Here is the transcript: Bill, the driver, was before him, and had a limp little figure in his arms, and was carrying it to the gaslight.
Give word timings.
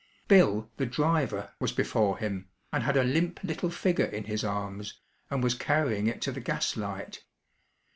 Bill, 0.27 0.71
the 0.77 0.87
driver, 0.87 1.51
was 1.59 1.71
before 1.71 2.17
him, 2.17 2.49
and 2.73 2.81
had 2.81 2.97
a 2.97 3.03
limp 3.03 3.39
little 3.43 3.69
figure 3.69 4.03
in 4.05 4.23
his 4.23 4.43
arms, 4.43 4.99
and 5.29 5.43
was 5.43 5.53
carrying 5.53 6.07
it 6.07 6.23
to 6.23 6.31
the 6.31 6.41
gaslight. 6.41 7.23